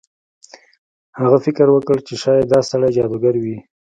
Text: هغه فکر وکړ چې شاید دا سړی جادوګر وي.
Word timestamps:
هغه 1.21 1.37
فکر 1.45 1.67
وکړ 1.71 1.97
چې 2.07 2.13
شاید 2.23 2.45
دا 2.53 2.59
سړی 2.69 2.89
جادوګر 2.95 3.35
وي. 3.43 3.57